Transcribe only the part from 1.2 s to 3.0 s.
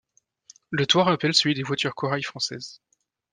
celui des voitures Corail françaises.